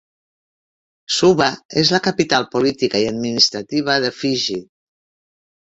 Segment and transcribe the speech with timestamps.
[1.15, 1.49] Suva
[1.83, 4.59] és la capital política i administrativa de Fiji.